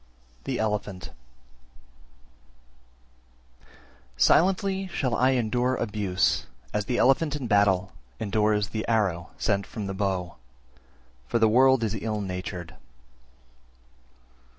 The 0.45 0.57
Elephant 0.57 1.11
320. 4.17 4.17
Silently 4.17 4.87
shall 4.87 5.13
I 5.13 5.33
endure 5.37 5.75
abuse 5.75 6.47
as 6.73 6.85
the 6.85 6.97
elephant 6.97 7.35
in 7.35 7.45
battle 7.45 7.91
endures 8.19 8.69
the 8.69 8.83
arrow 8.87 9.29
sent 9.37 9.67
from 9.67 9.85
the 9.85 9.93
bow: 9.93 10.37
for 11.27 11.37
the 11.37 11.47
world 11.47 11.83
is 11.83 11.93
ill 11.93 12.19
natured. 12.19 12.73